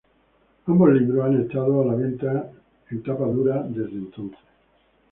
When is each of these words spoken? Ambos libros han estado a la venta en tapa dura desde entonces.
Ambos 0.65 0.89
libros 0.93 1.23
han 1.25 1.41
estado 1.43 1.79
a 1.79 1.85
la 1.85 1.93
venta 1.93 2.51
en 2.89 3.03
tapa 3.03 3.25
dura 3.25 3.61
desde 3.69 3.91
entonces. 3.99 4.39